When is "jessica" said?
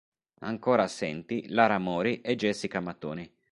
2.35-2.79